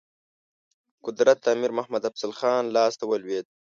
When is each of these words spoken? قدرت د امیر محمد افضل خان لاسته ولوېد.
قدرت 1.05 1.37
د 1.41 1.45
امیر 1.55 1.71
محمد 1.77 2.03
افضل 2.09 2.31
خان 2.39 2.63
لاسته 2.75 3.03
ولوېد. 3.07 3.45